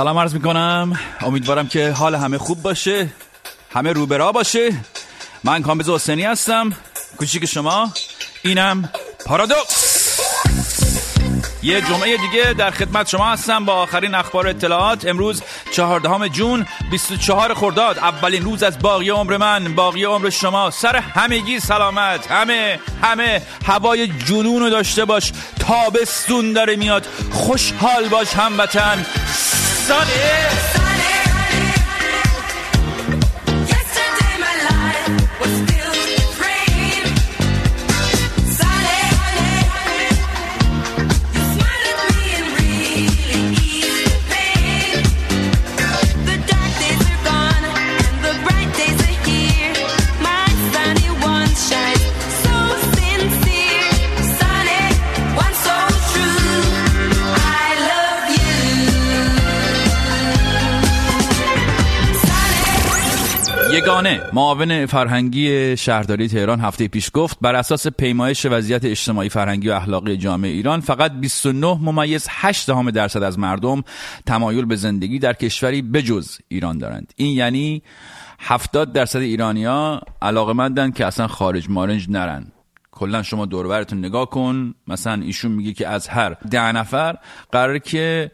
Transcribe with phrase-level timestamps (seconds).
[0.00, 1.00] سلام عرض می‌کنم.
[1.20, 3.08] امیدوارم که حال همه خوب باشه
[3.74, 4.72] همه روبرا باشه.
[5.44, 6.72] من کامبیز حسینی هستم.
[7.18, 7.92] کوچیک شما
[8.42, 8.88] اینم
[9.26, 10.20] پارادوکس.
[11.62, 15.06] یه جمعه دیگه در خدمت شما هستم با آخرین اخبار اطلاعات.
[15.06, 17.98] امروز چهاردهم جون 24 خرداد.
[17.98, 19.74] اولین روز از باقی عمر من.
[19.74, 20.70] باقی عمر شما.
[20.70, 22.30] سر همگی سلامت.
[22.30, 25.32] همه همه هوای جنون رو داشته باش.
[25.58, 27.06] تابستون داره میاد.
[27.32, 29.06] خوشحال باش هموطن.
[29.90, 30.89] 十二。
[64.00, 70.16] یگانه معاون فرهنگی شهرداری تهران هفته پیش گفت بر اساس پیمایش وضعیت اجتماعی فرهنگی و اخلاقی
[70.16, 73.82] جامعه ایران فقط 29 ممیز 8 دهم درصد از مردم
[74.26, 77.12] تمایل به زندگی در کشوری بجز ایران دارند.
[77.16, 77.82] این یعنی
[78.38, 82.52] 70 درصد ایرانیا علاقمندن که اصلا خارج مارنج نرن.
[82.90, 84.74] کلا شما دوربرتون نگاه کن.
[84.86, 87.16] مثلا ایشون میگه که از هر ده نفر
[87.52, 88.30] قراره که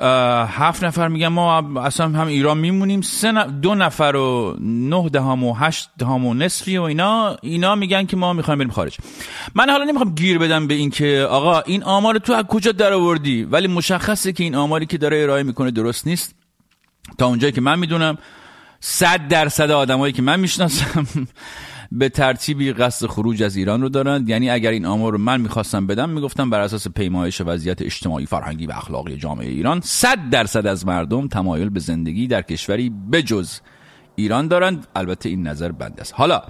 [0.00, 3.00] هفت نفر میگن ما اصلا هم ایران میمونیم.
[3.00, 8.06] سه دو نفر و نه دهم و هشت دهم و نصفی و اینا اینا میگن
[8.06, 8.98] که ما می‌خوایم بریم خارج.
[9.54, 12.92] من حالا نمی‌خوام گیر بدم به این که آقا این آمار تو از کجا در
[12.92, 16.34] آوردی ولی مشخصه که این آماری که داره ارائه می‌کنه درست نیست.
[17.18, 18.18] تا اونجایی که من می‌دونم
[18.80, 21.06] صد درصد آدمایی که من می‌شناسم
[21.92, 24.28] به ترتیبی قصد خروج از ایران رو دارند.
[24.28, 28.66] یعنی اگر این آمار رو من می‌خواستم بدم می‌گفتم بر اساس پیمایش وضعیت اجتماعی فرهنگی
[28.66, 33.60] و اخلاقی جامعه ایران صد درصد از مردم تمایل به زندگی در کشوری بجز
[34.16, 34.86] ایران دارند.
[34.96, 36.14] البته این نظر بند است.
[36.16, 36.42] حالا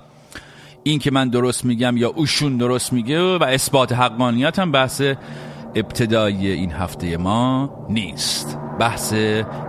[0.82, 5.02] این که من درست میگم یا اوشون درست میگه و اثبات حقانیت هم بحث
[5.74, 8.58] ابتدایی این هفته ما نیست.
[8.80, 9.12] بحث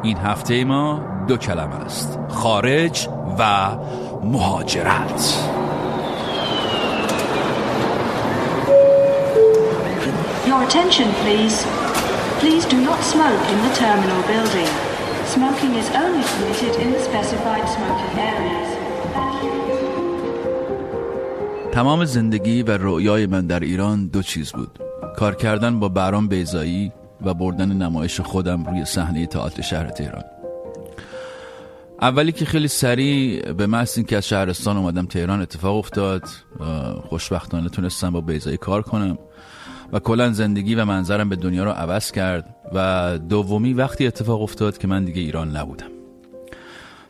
[0.03, 2.19] این هفته ما دو کلمه است.
[2.29, 3.07] خارج
[3.39, 3.77] و
[4.23, 5.21] مهاجرت
[10.47, 11.57] Your attention, please.
[12.41, 14.71] Please do not smoke in the terminal building.
[15.35, 18.69] Smoking is only permitted in the specified smoking areas.
[19.13, 19.51] Thank you.
[21.71, 24.79] تمام زندگی و رویای من در ایران دو چیز بود
[25.15, 26.91] کار کردن با برام بیزایی
[27.25, 30.40] و بردن نمایش خودم روی صحنه تئاتر شهر تهران
[32.01, 36.23] اولی که خیلی سریع به محض اینکه از شهرستان اومدم تهران اتفاق افتاد
[37.09, 39.17] خوشبختانه تونستم با بیزایی کار کنم
[39.93, 44.77] و کلا زندگی و منظرم به دنیا رو عوض کرد و دومی وقتی اتفاق افتاد
[44.77, 45.87] که من دیگه ایران نبودم.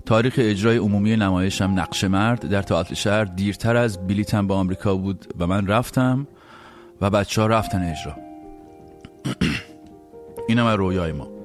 [0.05, 5.33] تاریخ اجرای عمومی نمایشم نقش مرد در تئاتر شهر دیرتر از بلیتم به آمریکا بود
[5.39, 6.27] و من رفتم
[7.01, 8.15] و بچه ها رفتن اجرا.
[10.49, 11.40] اینم از رویای ما.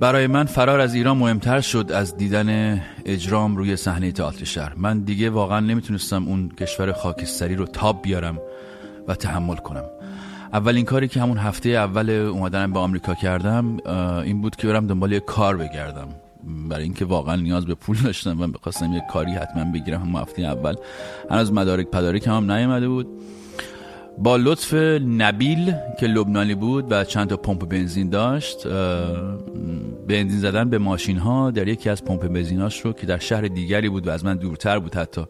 [0.00, 4.72] برای من فرار از ایران مهمتر شد از دیدن اجرام روی صحنه تئاتر شهر.
[4.76, 8.38] من دیگه واقعا نمی‌تونستم اون کشور خاکستری رو تاب بیارم
[9.08, 9.84] و تحمل کنم.
[10.52, 13.76] اولین کاری که همون هفته اول اومدنم به آمریکا کردم
[14.22, 16.08] این بود که برم دنبال یه کار بگردم.
[16.68, 20.42] برای اینکه واقعا نیاز به پول داشتم و خواستم یه کاری حتما بگیرم هم هفته
[20.42, 20.74] اول
[21.30, 23.06] هنوز مدارک پدارک هم نیومده بود.
[24.18, 28.68] با لطف نبیل که لبنانی بود و چند تا پمپ بنزین داشت
[30.08, 33.88] بنزین زدن به ماشین ها در یکی از پمپ بنزیناش رو که در شهر دیگری
[33.88, 35.22] بود و از من دورتر بود حتی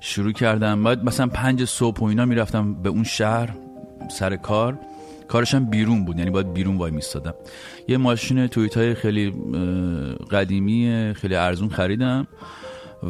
[0.00, 0.84] شروع کردم.
[0.84, 3.56] بعد مثلا پنج صبح و اینا می‌رفتم به اون شهر
[4.10, 4.78] سر کار.
[5.28, 7.34] کارشم بیرون بود یعنی باید بیرون وای میستادم.
[7.88, 9.32] یه ماشین تویوتای خیلی
[10.30, 12.26] قدیمی خیلی ارزون خریدم.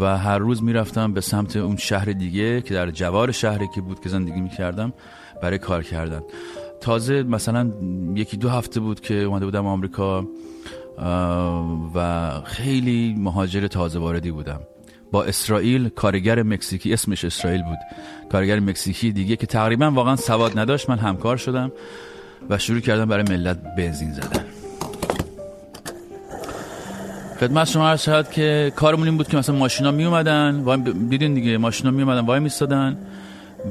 [0.01, 4.01] و هر روز می‌رفتم به سمت اون شهر دیگه که در جوار شهری که بود
[4.01, 4.93] که زندگی می‌کردم
[5.43, 6.21] برای کار کردن.
[6.81, 7.73] تازه مثلا
[8.15, 10.27] یکی دو هفته بود که اومده بودم آمریکا
[11.95, 14.61] و خیلی مهاجر تازه واردی بودم.
[15.13, 17.79] با اسرائیل کارگر مکزیکی اسمش اسرائیل بود
[18.33, 21.73] کارگر مکزیکی دیگه که تقریبا واقعا سواد نداشت من همکار شدم
[22.51, 24.45] و شروع کردم برای ملت بنزین زدن.
[27.43, 30.79] خدمت شما عرض شد که کارمون این بود که مثلا ماشینا می اومدن وای
[31.09, 32.97] دیدین دیگه ماشینا می اومدن وای میستادن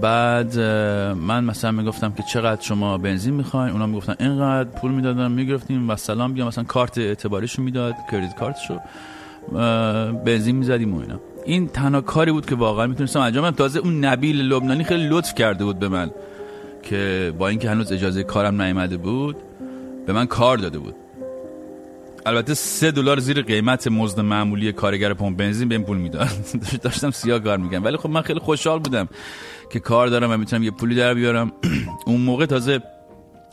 [0.01, 0.59] بعد
[1.15, 5.95] من مثلا می‌گفتم که چقدر شما بنزین می‌خواین؟ اونا می‌گفتن اینقدر پول می‌دادن می‌گرفتیم و
[5.95, 8.79] سلام بیا مثلا کارت اعتباریشو می‌داد کردیت کارتشو
[10.25, 11.19] بنزین می‌زدیم و اینا.
[11.45, 13.55] این تنها کاری بود که واقعا می‌تونستم انجام بدم.
[13.55, 16.11] تازه اون نبیل لبنانی خیلی لطف کرده بود به من
[16.83, 19.35] که با اینکه هنوز اجازه کارم نیامده بود
[20.07, 20.95] به من کار داده بود.
[22.25, 26.27] البته سه دلار زیر قیمت مزد معمولی کارگر پمپ بنزین بهم پول می‌داد.
[26.83, 29.07] داشتم سیاه کار می‌کنم ولی خب من خیلی خوشحال بودم
[29.71, 31.51] که کار دارم و می‌تونم یه پولی در بیارم.
[32.07, 32.83] اون موقع تازه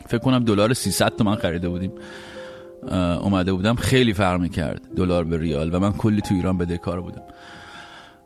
[0.07, 1.93] فکر کنم دلار 300 تومن خریده بودیم.
[3.23, 7.23] اومده بودم خیلی فرق می‌کرد دلار به ریال و من کلی تو ایران بدهکار بودم.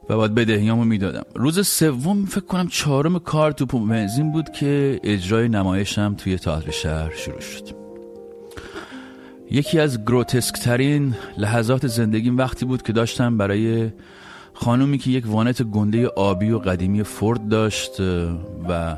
[0.09, 1.23] و باید بدهیامو می‌دادم.
[1.35, 6.71] روز سوم فکر کنم چهارم کار تو پمپ بنزین بود که اجرای نمایشم توی تئاتر
[6.71, 7.82] شهر شروع شد.
[9.53, 13.91] یکی از گروتسک ترین لحظات زندگیم وقتی بود که داشتم برای
[14.55, 18.01] خانومی که یک وانت گنده آبی و قدیمی فورد داشت
[18.69, 18.97] و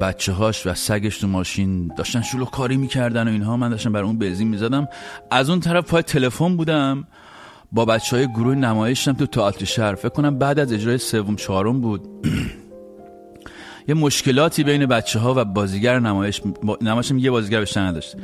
[0.00, 3.56] بچه هاش و سگش تو ماشین داشتن شلوغ کاری می‌کردن و اینها.
[3.56, 4.88] من داشتم برای اون بنزین می‌زدم.
[5.30, 7.04] از اون طرف پای تلفن بودم.
[7.72, 9.94] با بچه های گروه نمایشم تو تئاتر شهر.
[9.94, 12.00] فکر کنم بعد از اجرای سوم چهارم بود.
[13.88, 16.42] یه مشکلاتی بین بچه ها و بازیگر نمایش
[16.80, 18.16] نمایشم یه بازیگر بیشتر نداشت.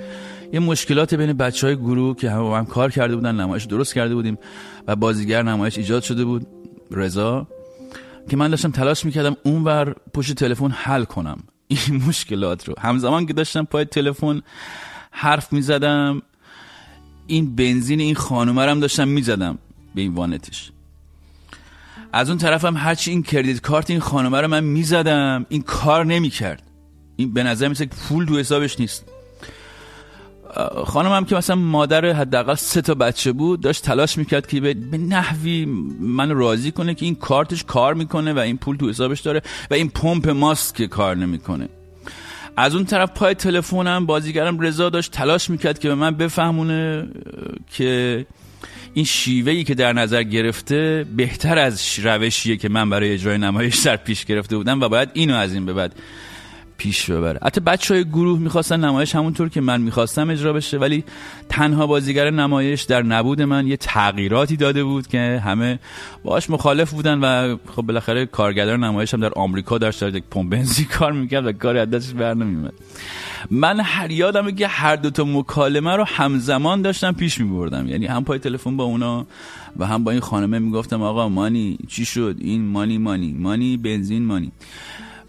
[0.52, 4.14] یه مشکلاتی بین بچه های گروه که با هم کار کرده بودن نمایش درست کرده
[4.14, 4.38] بودیم
[4.86, 6.46] و بازیگر نمایش ایجاد شده بود
[6.90, 7.46] رضا
[8.30, 11.38] که من داشتم تلاش می‌کردم اونور پشت تلفن حل کنم.
[11.68, 12.74] این مشکلات رو.
[12.78, 14.42] همزمان که داشتم پای تلفن
[15.10, 16.22] حرف می‌زدم
[17.26, 19.58] این بنزین این خانومه رو هم داشتم می‌زدم
[19.94, 20.72] به این وانتش.
[22.12, 26.62] از اون طرفم هرچی این کردیت کارت این خانومه رو من می‌زدم این کار نمی‌کرد.
[27.16, 29.09] این به نظر میسه پول تو حسابش نیست.
[30.86, 35.64] خانمم که مثلا مادر حداقل سه تا بچه بود داشت تلاش می‌کرد که به نحوی
[36.00, 39.74] من راضی کنه که این کارتش کار می‌کنه و این پول تو حسابش داره و
[39.74, 41.68] این پمپ ماست که کار نمی‌کنه.
[42.56, 47.08] از اون طرف پای تلفنم بازیگرم رضا داشت تلاش می‌کرد که به من بفهمونه
[47.72, 48.26] که
[48.94, 53.96] این شیوهی که در نظر گرفته بهتر از روشیه که من برای اجرای نمایش در
[53.96, 55.94] پیش گرفته بودم و باید اینو از این به بعد
[56.80, 57.38] پیش ببره.
[57.42, 61.04] حتی بچه های گروه می‌خواستن نمایش همونطور که من می‌خواستم اجرا بشه ولی
[61.48, 65.78] تنها بازیگر نمایش در نبود من یه تغییراتی داده بود که همه
[66.24, 70.86] باش مخالف بودن و خب بالاخره کارگردان نمایش هم در آمریکا در یک پمپ بنزین
[70.86, 72.72] کار می‌کرد و کاری از دستش بر نمیومد
[73.50, 77.88] من هر یادمه که هر دوتا مکالمه رو همزمان داشتم پیش میبردم.
[77.88, 79.26] یعنی هم پای تلفن با اونا
[79.76, 84.24] و هم با این خانمه می‌گفتم آقا مانی چی شد؟ این مانی مانی مانی بنزین
[84.24, 84.52] مانی.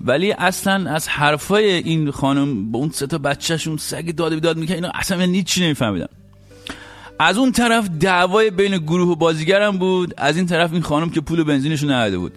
[0.06, 4.76] ولی اصلا از حرفای این خانم با اون سه تا بچهشون سگ داد بیداد می‌کنه
[4.76, 6.10] اینا اصلا من هیچی نمیفهمیدم.
[7.20, 10.14] از اون طرف دعوای بین گروه و بازیگرم بود.
[10.18, 12.34] از این طرف این خانم که پول بنزینشو نداده بود.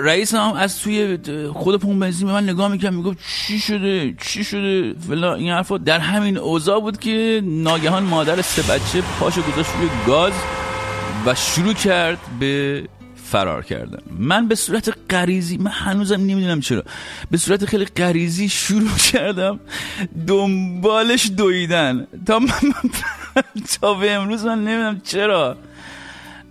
[0.00, 1.18] رئیس هم از توی
[1.52, 2.92] خود پمپ بنزین به من نگاه می‌کرد.
[2.92, 5.78] می‌گفت چی شده؟ چی شده؟ فلا این حرفا.
[5.78, 10.32] در همین اوضاع بود که ناگهان مادر سه بچه پاشو گذاشت روی گاز
[11.26, 12.82] و شروع کرد به
[13.32, 16.82] فرار کردن من به صورت غریزی من هنوزم نمی‌دونم چرا.
[17.30, 19.60] به صورت خیلی غریزی شروع کردم
[20.26, 22.06] دنبالش دویدن.
[22.26, 22.72] تا من
[23.80, 25.56] تا به امروز من نمی‌دونم چرا.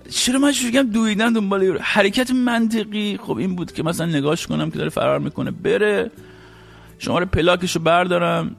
[0.10, 3.18] چرا من شروع کردم دویدن دنبال یارو حرکت منطقی.
[3.22, 6.12] خب این بود که مثلا نگاش کنم که داره فرار می‌کنه بره.
[7.00, 8.56] شماره پلاکشو بردارم.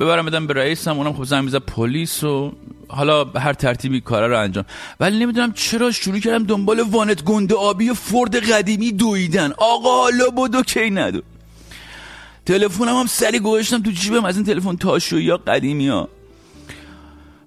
[0.00, 0.96] ببرم بدم به رئیسم.
[0.98, 2.52] اونم خب زنگ می‌زد پلیس و
[2.88, 4.64] حالا به هر ترتیبی کارا رو انجام.
[5.00, 9.52] ولی نمی‌دونم چرا شروع کردم دنبال وانت گنده آبی و فورد قدیمی دویدن.
[9.56, 11.22] آقا حالا بدو کی ندو.
[12.46, 14.24] تلفنم هم سری گوشتم تو جیبم.
[14.24, 16.08] از این تلفن تاشو یا قدیمی ها.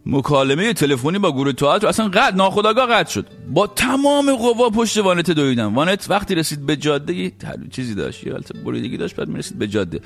[0.05, 3.25] مکالمه تلفنی با گروه تئاتر اصلا قطع ناخداگاه قطع شد.
[3.50, 5.75] با تمام قوا پشت وانت دویدم.
[5.75, 7.31] وانت وقتی رسید به جاده
[7.72, 10.01] چیزی داشت یه حالت بریدگی داشت بعد می‌رسید به جاده.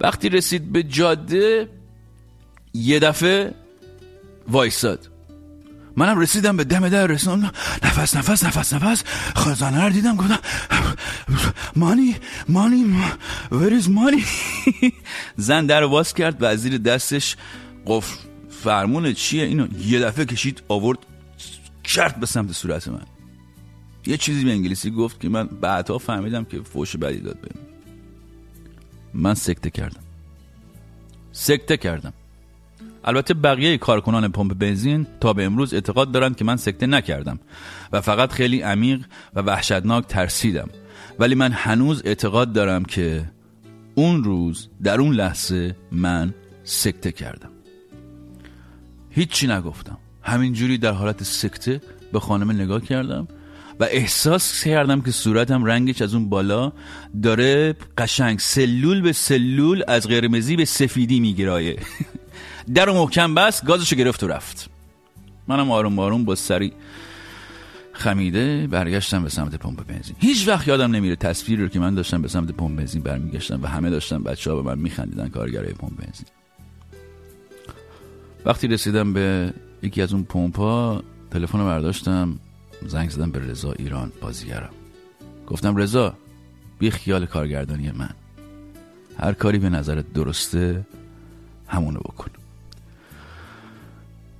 [0.00, 1.68] وقتی رسید به جاده
[2.74, 3.54] یه دفعه
[4.48, 5.08] وایساد.
[5.96, 9.04] منم رسیدم به دم در رسوندم نفس نفس نفس نفس.
[9.36, 10.38] خزانه رو دیدم گفتم
[11.76, 12.16] مانی
[12.48, 12.84] مانی
[13.50, 14.24] is مانی؟
[15.36, 17.36] زن در باز کرد و زیر دستش
[17.86, 18.16] قفل.
[18.50, 20.98] فرمون چیه؟ اینو یه دفعه کشید آورد
[21.84, 23.02] کرد به سمت صورت من.
[24.06, 27.66] یه چیزی به انگلیسی گفت که من بعدها فهمیدم که فوش بدی داد بهم.
[29.14, 30.02] من سکته کردم.
[31.32, 32.12] سکته کردم.
[33.04, 37.38] البته بقیه کارکنان پمپ بنزین تا به امروز اعتقاد دارند که من سکته نکردم
[37.92, 39.04] و فقط خیلی عمیق
[39.34, 40.68] و وحشتناک ترسیدم.
[41.18, 43.30] ولی من هنوز اعتقاد دارم که
[43.94, 47.50] اون روز در اون لحظه من سکته کردم.
[49.10, 49.98] هیچی نگفتم.
[50.22, 51.80] همینجوری در حالت سکته
[52.12, 53.28] به خانم نگاه کردم
[53.80, 56.72] و احساس کردم که صورتم رنگش از اون بالا
[57.22, 61.76] داره قشنگ سلول به سلول از قرمزی به سفیدی میگرایه
[62.74, 64.70] در و محکم بست گازشو گرفت و رفت.
[65.48, 66.72] منم آروم آروم با سری
[67.92, 70.16] خمیده برگشتم به سمت پمپ بنزین.
[70.18, 73.66] هیچ وقت یادم نمیره تصویری رو که من داشتم به سمت پمپ بنزین برمیگشتم و
[73.66, 76.26] همه داشتن بچه ها به من میخندیدن کارگرای پمپ بنزین.
[78.44, 79.52] وقتی رسیدم به
[79.82, 82.38] یکی از اون پمپا تلفن رو برداشتم
[82.86, 84.70] زنگ زدم به رضا ایران بازیگرم.
[85.46, 86.14] گفتم رضا
[86.78, 88.10] بی خیال کارگردانی من.
[89.18, 90.86] هر کاری به نظرت درسته
[91.68, 92.41] همونو بکن.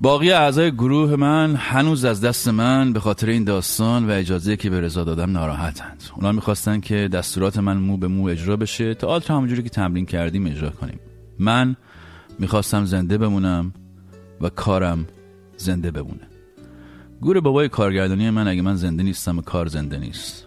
[0.02, 4.71] باقی اعضای گروه من هنوز از دست من به خاطر این داستان و اجازه که
[4.71, 6.02] به رضا دادم ناراحتند.
[6.16, 10.47] اونا می‌خواستن که دستورات من مو به مو اجرا بشه تئاتر همونجوری که تمرین کردیم
[10.47, 11.00] اجرا کنیم.
[11.38, 11.76] من
[12.38, 13.73] می‌خواستم زنده بمونم
[14.40, 15.06] و کارم
[15.56, 16.28] زنده بمونه.
[17.21, 20.47] گور بابای کارگردانی من اگه من زنده نیستم و کار زنده نیست.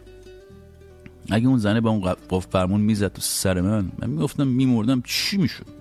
[1.32, 5.38] اگه اون زنه با اون قفل فرمون می‌زد تو سر من من می‌گفتم میمردم چی
[5.38, 5.75] می‌شد؟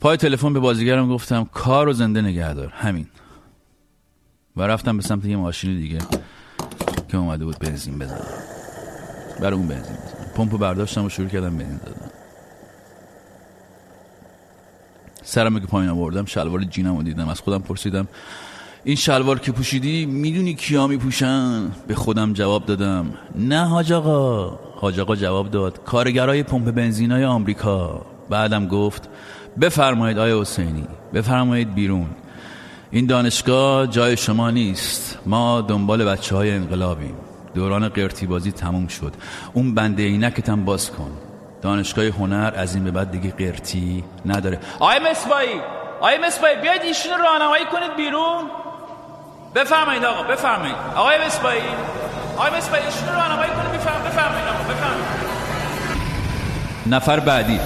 [0.00, 3.06] پای تلفن به بازیگرم گفتم کار رو زنده نگه دار همین.
[4.56, 5.98] و رفتم به سمت یه ماشین دیگه
[7.08, 8.26] که اومده بود بنزین بزنم
[9.40, 12.10] برای اون بنزین بزنم پمپ رو برداشتم و شروع کردم بنزین دادم
[15.22, 17.28] سرم که پایین آوردم شلوار جینم رو دیدم.
[17.28, 18.08] از خودم پرسیدم
[18.84, 24.58] این شلوار که پوشیدی می‌دونی کیا میپوشن؟ به خودم جواب دادم نه حاج آقا.
[24.76, 28.06] حاج آقا جواب داد کارگرای پمپ بنزینای آمریکا.
[28.30, 29.08] بعدم گفت
[29.60, 32.06] بفرمایید آیا حسینی بفرمایید بیرون.
[32.90, 35.18] این دانشگاه جای شما نیست.
[35.26, 37.14] ما دنبال بچه های انقلابیم.
[37.54, 39.12] دوران قرتی بازی تموم شد.
[39.52, 41.10] اون بنده عینکتم باز کن.
[41.62, 44.58] دانشگاه هنر از این به بعد دیگه قرتی نداره.
[44.80, 45.60] آقای مصبایی
[46.00, 48.44] آقای مصبایی بیاید ایشون رو راهنمایی کنید بیرون.
[49.54, 50.76] بفرمایید آقا بفرمایید.
[50.96, 51.60] آقای مصبایی
[52.36, 53.72] آقای مصبایی ایشون رو راهنمایی کنید.
[53.72, 55.30] بفرمایید آقا بفرمایید.
[56.86, 57.60] نفر بعدی.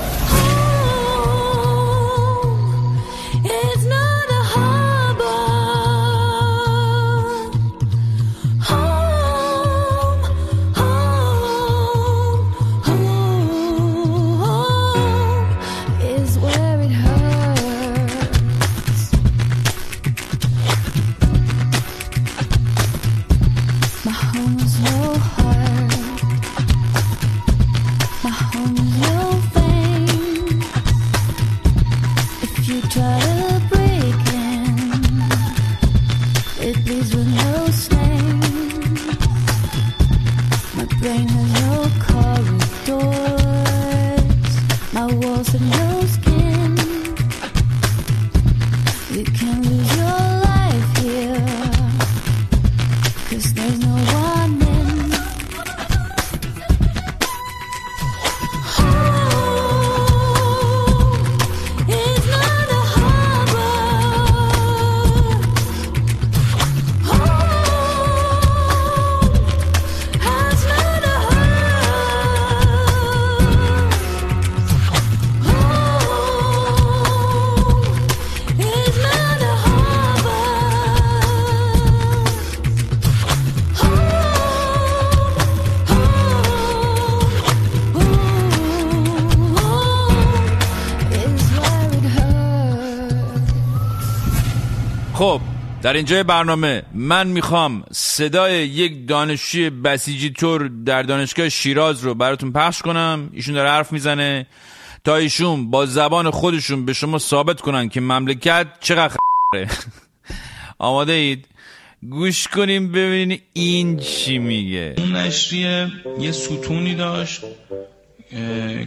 [95.84, 102.52] در اینجای برنامه من می‌خوام صدای یک دانشجوی بسیجی تور در دانشگاه شیراز رو براتون
[102.52, 103.30] پخش کنم.
[103.32, 104.46] ایشون داره حرف می‌زنه.
[105.04, 109.16] تا ایشون با زبان خودشون به شما ثابت کنن که مملکت چقدر
[109.52, 109.68] خره
[110.78, 111.44] آماده اید؟
[112.10, 114.94] گوش کنیم ببینین این چی میگه.
[114.98, 115.88] اون نشریه
[116.20, 117.40] یه ستونی داشت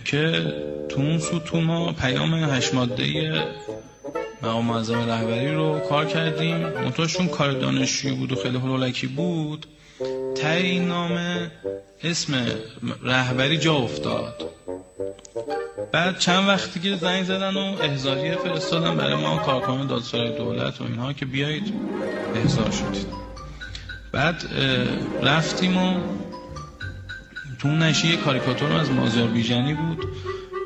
[0.06, 0.54] که
[0.90, 3.04] تو اون ستون ما پیام هشت ماده
[4.44, 6.58] مقام معظم رهبری رو کار کردیم.
[6.58, 9.68] منتهاشون کار دانشجویی بود و خیلی هلولکی بود.
[10.36, 11.52] ته این نامه
[12.04, 12.36] اسم
[13.04, 14.50] رهبری جا افتاد.
[15.92, 20.84] بعد چند وقتی که زنگ زدن و احضاریه فرستادن برای ما کارکنان دادسرای دولت و
[20.84, 21.74] اینها که بیایید
[22.36, 23.08] احضار شدید.
[24.12, 24.44] بعد
[25.24, 26.00] رفتیم و
[27.60, 27.68] تو
[28.08, 30.06] یه کاریکاتور از مازیار بیژنی بود.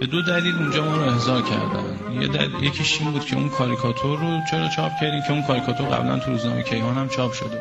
[0.01, 2.21] به دو دلیل اونجا ما رو احضار کردن.
[2.21, 2.63] یه دل...
[2.63, 6.31] یکیش این بود که اون کاریکاتور رو چرا چاپ کردیم که اون کاریکاتور قبلا تو
[6.31, 7.59] روزنامه کیهان هم چاپ شده بود.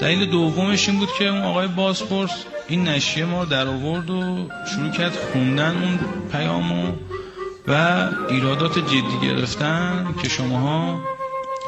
[0.00, 4.90] دلیل دومش این بود که اون آقای بازپرس این نشریه ما در آورد و شروع
[4.90, 5.98] کرد خوندن اون
[6.32, 6.92] پیامو
[7.68, 11.00] و ایرادات جدی گرفتن که شماها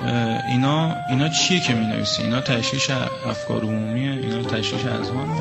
[0.04, 2.90] اه، اینا اینا چیه که می نویسی اینا تشریش
[3.26, 5.34] افکار عمومیه اینا تشریش اذهان و.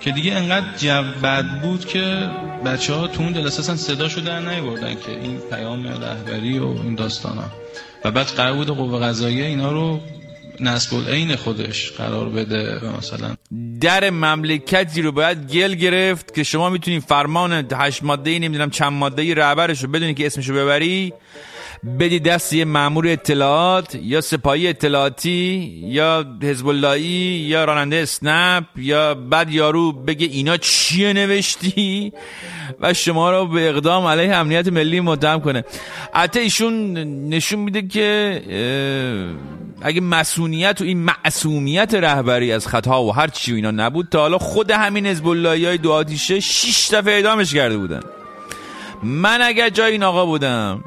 [0.00, 2.30] که دیگه انقدر جو بد بود که
[2.64, 6.94] بچه ها تو اون جلسه اصلا صداشو در نیوردن که این پیام رهبری و این
[6.94, 7.44] داستان ها
[8.04, 10.00] و بعد قرار بود قوه قضاییه اینا رو
[10.60, 13.36] نسب العین خودش قرار بده مثلا
[13.80, 18.92] در مملکتی رو باید گل گرفت که شما می‌تونی فرمان هشت ماده ای نمی‌دونم چند
[18.92, 21.12] ماده ای رهبرش رو بدونی که اسمشو ببری.
[21.84, 29.50] بدی دست یه مامور اطلاعات یا سپاهی اطلاعاتی یا حزب یا راننده اسنپ یا بعد
[29.50, 32.12] یارو بگه اینا چیه نوشتی؟
[32.80, 35.64] و شما رو به اقدام علیه امنیت ملی متهم کنه.
[36.14, 36.92] البته ایشون
[37.28, 38.42] نشون میده که
[39.82, 44.38] اگه مسئولیت و این معصومیت رهبری از خطا و هر چی اینا نبود تا حالا
[44.38, 48.00] خود همین حزب های دو آتیشه 6 دفعه اعدامش کرده بودن.
[49.02, 50.84] من اگر جای این آقا بودم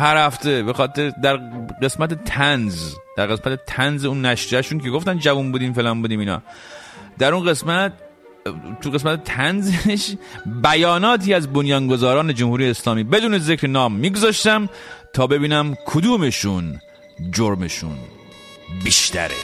[0.00, 1.36] هر هفته به خاطر در
[1.82, 6.42] قسمت تنز در قسمت تنز اون نشجهشون که گفتن جوون بودیم فلان بودیم اینا.
[7.18, 7.92] در اون قسمت
[8.80, 10.14] تو قسمت تنزش
[10.62, 14.68] بیاناتی از بنیانگذاران جمهوری اسلامی بدون ذکر نام میگذاشتم
[15.12, 16.80] تا ببینم کدومشون
[17.32, 17.98] جرمشون
[18.84, 19.36] بیشتره.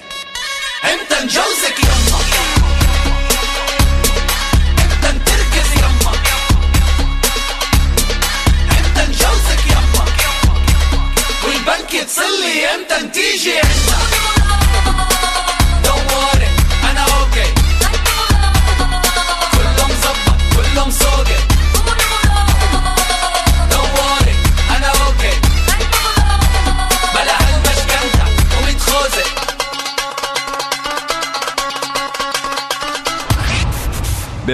[12.57, 13.69] diem t'antigen.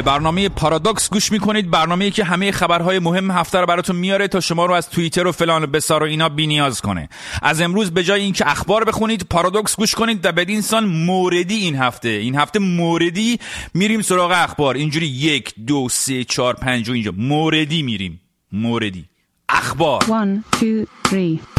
[0.04, 4.66] برنامه پارادوکس گوش می‌کنید برنامه‌ای که همه خبرهای مهم هفته رو براتون میاره تا شما
[4.66, 7.08] رو از توییتر و فلان و بسار و اینا بینیاز کنه.
[7.42, 11.76] از امروز به جای اینکه اخبار بخونید پارادوکس گوش کنید و بدین سان موردی این
[11.76, 12.08] هفته.
[12.08, 13.38] این هفته موردی
[13.74, 14.74] میریم سراغ اخبار.
[14.74, 17.12] اینجوری یک دو سه چهار پنج و اینجا.
[17.16, 18.20] موردی میریم.
[18.52, 19.04] موردی.
[19.48, 20.02] اخبار.
[20.02, 21.51] One, two, three.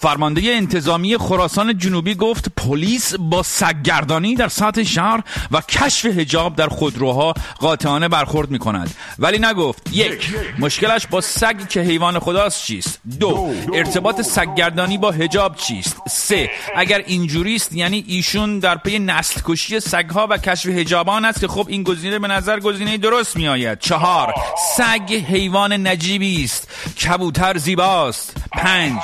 [0.00, 6.68] فرمانده انتظامی خراسان جنوبی گفت پلیس با سگگردانی در سطح شهر و کشف هجاب در
[6.68, 13.00] خودروها قاطعانه برخورد می کند ولی نگفت یک مشکلش با سگ که حیوان خداست چیست؟
[13.20, 19.40] دو ارتباط سگگردانی با هجاب چیست؟ سه اگر اینجوری است یعنی ایشون در پی نسل
[19.44, 23.48] کشی سگها و کشف هجابان است که خب این گزینه به نظر گزینه درست می
[23.48, 24.34] آید چهار
[24.76, 26.68] سگ حیوان نجیبی است.
[27.04, 28.36] کبوتر زیباست.
[28.52, 29.00] پنج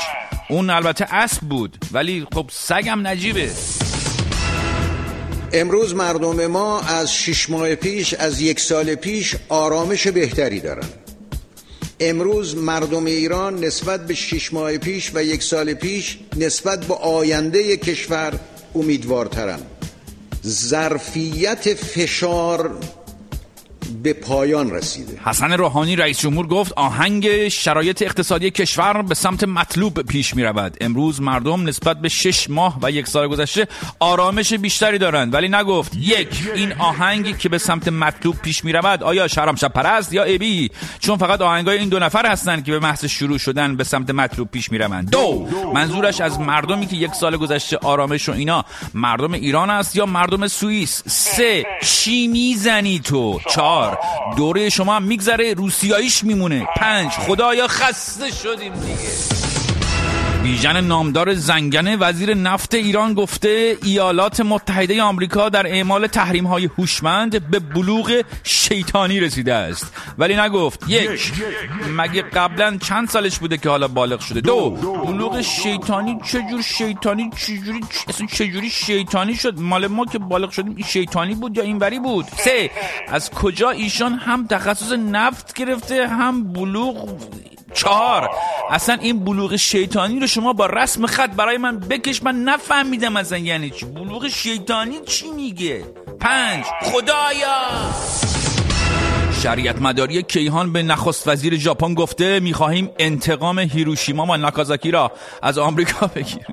[0.48, 3.50] اون البته اسب بود ولی خب سگم نجیبه.
[5.52, 10.92] امروز مردم ما از شش ماه پیش از یک سال پیش آرامش بهتری دارند
[12.00, 17.76] امروز مردم ایران نسبت به شش ماه پیش و یک سال پیش نسبت به آینده
[17.76, 18.32] کشور
[18.74, 19.66] امیدوارترند
[20.46, 22.78] ظرفیت فشار
[24.06, 25.20] به پایان رسیده.
[25.24, 30.76] حسن روحانی رئیس جمهور گفت آهنگ شرایط اقتصادی کشور به سمت مطلوب پیش می رود
[30.80, 33.66] امروز مردم نسبت به شش ماه و یک سال گذشته
[34.00, 35.34] آرامش بیشتری دارند.
[35.34, 39.68] ولی نگفت یک این آهنگی که به سمت مطلوب پیش می رود آیا شهرام شب
[39.68, 43.76] پرست یا ابی چون فقط آهنگای این دو نفر هستند که به محض شروع شدن
[43.76, 48.28] به سمت مطلوب پیش می روند دو منظورش از مردمی که یک سال گذشته آرامش
[48.28, 48.64] و اینا
[48.94, 53.95] مردم ایران است یا مردم سوئیس؟ سه چی می‌زنی تو؟ چهار
[54.36, 56.66] دوره شما هم میگذره روسیاییش میمونه.
[56.76, 57.10] پنج.
[57.10, 59.45] خدایا خسته شدیم دیگه.
[60.46, 67.50] بیژن نامدار زنگنه وزیر نفت ایران گفته ایالات متحده آمریکا در اعمال تحریم های هوشمند
[67.50, 69.92] به بلوغ شیطانی رسیده است.
[70.18, 71.32] ولی نگفت یک
[71.96, 74.70] مگه قبلا چند سالش بوده که حالا بالغ شده؟ دو
[75.06, 80.86] بلوغ شیطانی چجور شیطانی چجوری اصلا چجوری شیطانی شد؟ مال ما که بالغ شدیم این
[80.86, 82.70] شیطانی بود یا اینوری بود؟ سه
[83.08, 87.08] از کجا ایشان هم تخصص نفت گرفته هم بلوغ
[87.74, 88.30] چهار.
[88.70, 93.38] اصلا این بلوغ شیطانی رو شما با رسم خط برای من بکش من نفهمیدم اصلا
[93.38, 93.86] یعنی چی.
[93.86, 95.84] بلوغ شیطانی چی میگه؟
[96.20, 96.64] پنج.
[96.82, 97.56] خدایا!
[99.42, 105.58] شریعت مداری کیهان به نخست وزیر ژاپن گفته می‌خواهیم انتقام هیروشیما و ناکازاکی را از
[105.58, 106.44] آمریکا بگیریم.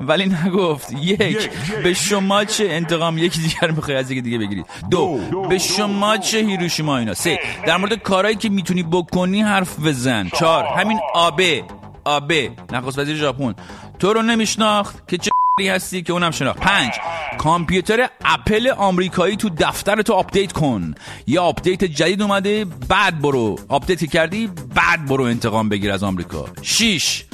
[0.00, 1.50] ولی نگفت یک
[1.82, 6.38] به شما چه انتقام یکی دیگر می‌خوای از یکی دیگه بگیری دو به شما چه
[6.38, 7.14] هیروشیما اینا.
[7.14, 10.28] سه در مورد کارهایی که می‌تونی بکنی حرف بزن.
[10.28, 10.64] چهار.
[10.64, 11.64] همین آبه
[12.04, 13.54] آبه نخست وزیر ژاپن.
[13.98, 15.30] تو رو نمیشناخت که چه
[15.70, 16.60] هستی که اونم شناخت.
[16.60, 16.92] پنج
[17.38, 20.94] کامپیوتر اپل آمریکایی تو دفتر تو update کن.
[21.26, 23.56] یه update جدید اومده بعد برو.
[23.68, 26.44] update کردی بعد برو انتقام بگیر از آمریکا.
[26.62, 27.24] شیش.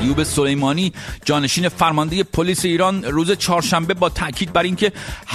[0.00, 0.92] ایوب سلیمانی
[1.24, 4.92] جانشین فرمانده پلیس ایران روز چهارشنبه با تاکید بر اینکه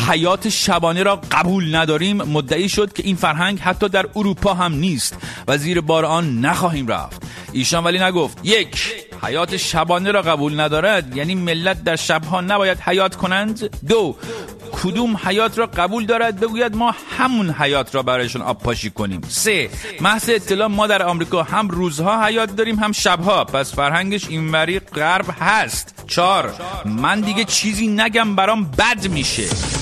[0.10, 5.18] حیات شبانه را قبول نداریم مدعی شد که این فرهنگ حتی در اروپا هم نیست
[5.48, 7.22] و زیر بار آن نخواهیم رفت.
[7.54, 8.94] ایشان ولی نگفت یک
[9.24, 13.78] حیات شبانه را قبول ندارد یعنی ملت در شبها نباید حیات کنند.
[13.88, 14.16] دو
[14.72, 19.22] کدوم حیات را قبول دارد؟ بگوید ما همون حیات را برایشون آب پاشی کنیم.
[19.28, 19.70] سه
[20.02, 23.46] محض اطلاع ما در آمریکا هم روزها حیات داریم هم شبها.
[23.46, 26.04] پس فرهنگش اینوری غرب هست.
[26.08, 26.54] چهار
[26.86, 29.79] من دیگه چیزی نگم برام بد میشه.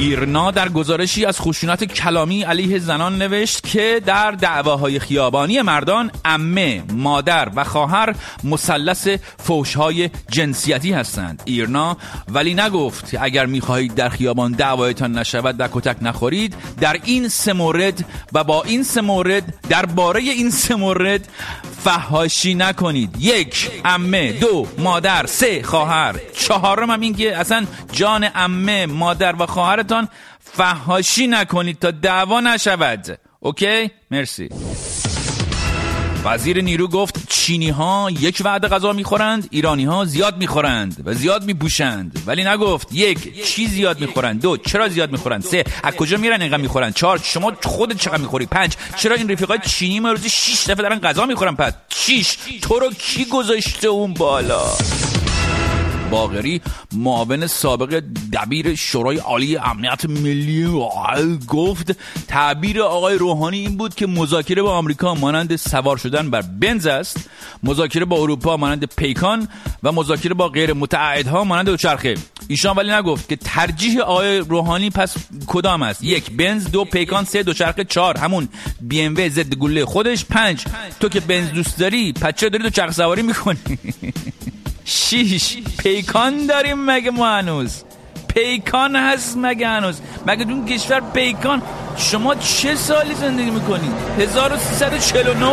[0.00, 6.82] ایرنا در گزارشی از خشونت کلامی علیه زنان نوشت که در دعواهای خیابانی مردان امه،
[6.92, 9.08] مادر و خواهر مثلث
[9.38, 11.42] فوشهای جنسیتی هستند.
[11.44, 11.96] ایرنا
[12.28, 18.04] ولی نگفت اگر می‌خواهید در خیابان دعوایتان نشود و کتک نخورید در این سه مورد
[18.32, 21.28] و با این سه مورد درباره این سه مورد
[21.84, 23.16] فهاشی نکنید.
[23.18, 26.14] یک امه دو مادر سه خواهر.
[26.38, 29.46] چهارم هم این که اصلا جان امه مادر و
[29.90, 30.08] خواهرتان
[30.40, 33.18] فهاشی نکنید تا دعوا نشود.
[33.40, 34.48] اوکی؟ مرسی.
[36.24, 41.44] وزیر نیرو گفت چینی ها یک وعده غذا می‌خورند ایرانی ها زیاد می‌خورند و زیاد
[41.44, 42.22] میپوشند.
[42.26, 46.62] ولی نگفت یک چی زیاد می‌خورند؟ دو چرا زیاد می‌خورند؟ سه از کجا میرن اینقدر
[46.62, 50.74] می‌خورند؟ چهار شما خودت چقدر می‌خوری؟ پنج چرا این رفیقای چینی ما روزی 6 دفعه
[50.74, 54.64] دارن غذا می‌خورن؟ پس شیش تو رو کی گذاشته اون بالا؟
[56.10, 56.60] باقری
[56.92, 60.66] معاون سابق دبیر شورای عالی امنیت ملی
[61.48, 61.96] گفت
[62.28, 67.30] تعبیر آقای روحانی این بود که مذاکره با آمریکا مانند سوار شدن بر بنز است
[67.62, 69.48] مذاکره با اروپا مانند پیکان
[69.82, 72.14] و مذاکره با غیر متعهدها مانند دوچرخه.
[72.48, 77.42] ایشان ولی نگفت که ترجیح آقای روحانی پس کدام است؟ یک بنز دو پیکان سه
[77.42, 78.48] دوچرخه چهار همون
[78.80, 80.64] بی ام ضد گله خودش پنج.
[81.00, 83.58] تو که بنز دوست داری چرا داری دوچرخه سواری می‌کنی.
[84.90, 87.82] شیش پیکان داریم مگه ما هنوز؟
[88.28, 91.62] پیکان هست مگه هنوز؟ مگه دون کشور پیکان؟
[91.96, 95.46] شما چه سالی زندگی می‌کنید 1349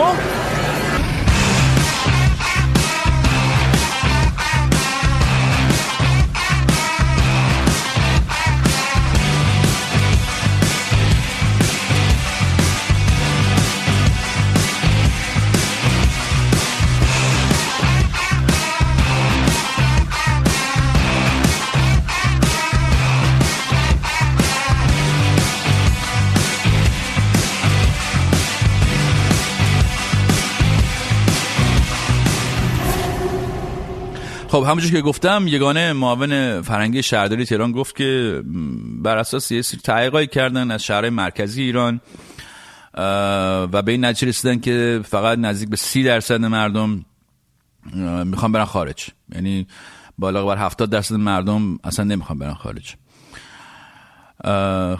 [34.49, 38.41] خب همونجور که گفتم یگانه معاون فرهنگی شهرداری تهران گفت که
[39.03, 42.01] بر اساس یه سری تحقیقاتی کردن از شهرهای مرکزی ایران
[43.73, 47.05] و به این نتیجه رسیدن که فقط نزدیک به سی درصد مردم
[48.25, 49.09] می‌خوان برن خارج.
[49.35, 49.67] یعنی
[50.17, 52.95] بالا بر 70 درصد مردم اصلا نمی‌خوان برن خارج.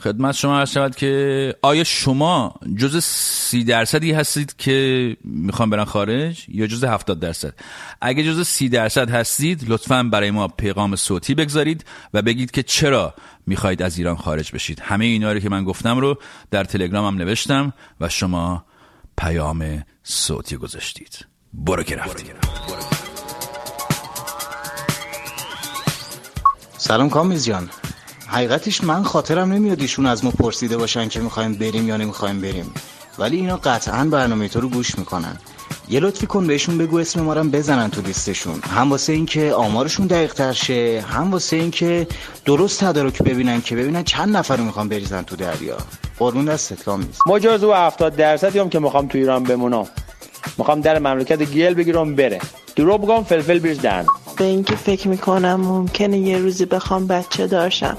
[0.03, 6.45] خدمت شما عرض شود که آیا شما جز سی درصدی هستید که می‌خوان برن خارج
[6.47, 7.53] یا جز هفتاد درصد؟
[8.01, 13.13] اگه جز سی درصد هستید لطفا برای ما پیغام صوتی بگذارید و بگید که چرا
[13.47, 14.79] می‌خواهید از ایران خارج بشید.
[14.79, 16.17] همه اینا رو که من گفتم رو
[16.51, 18.65] در تلگرامم نوشتم و شما
[19.17, 21.25] پیام صوتی گذاشتید.
[21.53, 22.23] برو که رفتی
[26.77, 27.69] سلام کامیز جان
[28.27, 32.73] حقیقتش من خاطرم نمیاد ایشون از ما پرسیده باشن که می‌خوایم بریم یا نمی‌خوایم بریم.
[33.19, 35.37] ولی اینا قطعا برنامه تو رو گوش می‌کنن.
[35.89, 38.59] یه لطفی کن بهشون بگو اسم ما هم بزنن تو لیستشون.
[38.61, 42.07] هم واسه اینکه آمارشون دقیق تر شه هم واسه اینکه
[42.45, 45.77] درست تدارک ببینن که ببینن چند نفر رو می‌خوان بریزن تو دریا.
[46.19, 47.17] قربون دستت کامیز.
[47.25, 49.87] ما جزو 70 درصدی که می‌خوام تو ایران بمونم.
[50.57, 52.39] می‌خوام در مملکت گل بگیرم بره.
[52.75, 54.05] درو بگم فلفل بریز دهن.
[54.37, 57.97] به اینکه فکر می‌کنم ممکنه یه روزی بخوام بچه داشتم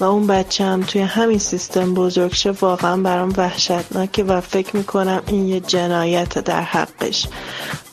[0.00, 5.22] و اون بچه هم توی همین سیستم بزرگ شه واقعا برام وحشتناکه و فکر می‌کنم
[5.26, 7.26] این یه جنایت در حقش.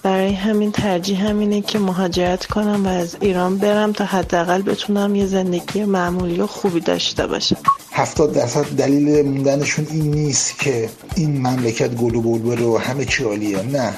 [0.04, 5.26] برای همین ترجیح همینه که مهاجرت کنم و از ایران برم تا حداقل بتونم یه
[5.26, 7.58] زندگی معمولی و خوبی داشته باشم.
[7.92, 13.24] هفتاد درصد دلیل موندنشون این نیست که این مملکت گل و بلبل و همه چی
[13.24, 13.94] عالیه نه.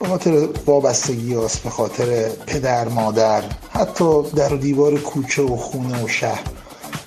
[0.00, 6.04] به خاطر وابستگی هست به خاطر پدر مادر حتی در و دیوار کوچه و خونه
[6.04, 6.42] و شهر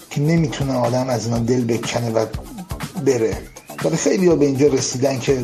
[0.09, 2.25] که نمی‌تونه آدم از اینا دل بکنه و
[3.05, 3.37] بره.
[3.85, 5.43] ولی خیلی ها به اینجا رسیدن که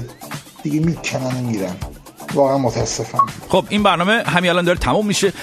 [0.64, 1.76] دیگه می‌کنن و میرن.
[2.34, 3.26] واقعا متاسفم.
[3.50, 5.34] خب این برنامه همین الان داره تموم میشه.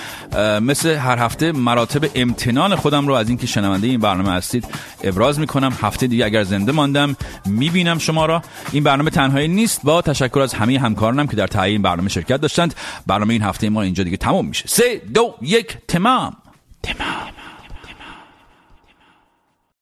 [0.62, 4.66] مثل هر هفته مراتب امتنان خودم رو از اینکه شنونده این برنامه هستید
[5.04, 5.76] ابراز می‌کنم.
[5.82, 7.16] هفته دیگه اگر زنده ماندم
[7.46, 8.42] می‌بینم شما را.
[8.72, 9.80] این برنامه تنهایی نیست.
[9.84, 12.74] با تشکر از همه همکارانم که در تهیه این برنامه شرکت داشتند.
[13.06, 14.64] برنامه این هفته ما اینجا دیگه تموم میشه.
[14.68, 16.36] سه دو یک تمام.
[16.82, 17.43] تمام.